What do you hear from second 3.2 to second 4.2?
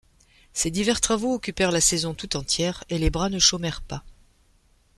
ne chômèrent pas.